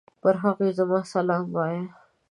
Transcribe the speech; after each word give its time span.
پر 0.21 0.35
هغوی 0.43 0.69
زما 0.79 0.99
سلام 1.13 1.43
وايه! 1.55 1.83